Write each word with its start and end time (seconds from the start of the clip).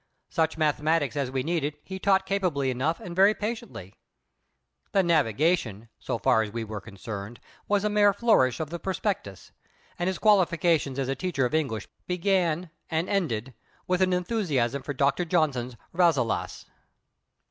Such 0.29 0.57
mathematics 0.57 1.15
as 1.15 1.29
we 1.29 1.43
needed 1.43 1.77
he 1.83 1.99
taught 1.99 2.25
capably 2.25 2.71
enough 2.71 2.99
and 2.99 3.15
very 3.15 3.35
patiently. 3.35 3.93
The 4.93 5.03
"navigation," 5.03 5.89
so 5.99 6.17
far 6.17 6.41
as 6.41 6.49
we 6.49 6.63
were 6.63 6.81
concerned, 6.81 7.39
was 7.67 7.83
a 7.83 7.89
mere 7.91 8.11
flourish 8.11 8.59
of 8.59 8.71
the 8.71 8.79
prospectus; 8.79 9.51
and 9.99 10.07
his 10.07 10.17
qualifications 10.17 10.97
as 10.97 11.07
a 11.07 11.13
teacher 11.13 11.45
of 11.45 11.53
English 11.53 11.87
began 12.07 12.71
and 12.89 13.07
ended 13.09 13.53
with 13.85 14.01
an 14.01 14.11
enthusiasm 14.11 14.81
for 14.81 14.95
Dr. 14.95 15.23
Johnson's 15.23 15.77
"Rasselas." 15.93 16.65